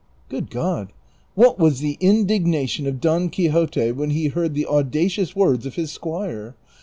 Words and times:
Good 0.29 0.49
God, 0.49 0.93
what 1.35 1.59
was 1.59 1.79
the 1.79 1.95
indignation 1.99 2.87
of 2.87 2.99
Don 2.99 3.29
Quixote 3.29 3.91
when 3.91 4.09
he 4.09 4.29
heard 4.29 4.55
the 4.55 4.65
audacious 4.65 5.35
words 5.35 5.67
of 5.67 5.75
his 5.75 5.91
squire 5.91 6.55